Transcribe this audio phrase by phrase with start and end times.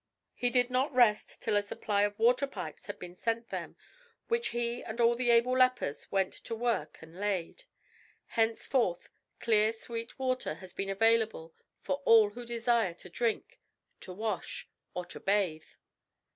[0.33, 3.75] He did not rest till a supply of waterpipes had been sent them,
[4.29, 7.65] which he and all the able lepers went to work and laid.
[8.29, 9.09] Henceforth
[9.39, 13.59] clear sweet water has been available for all who desire to drink,
[13.99, 15.67] to wash, or to bathe.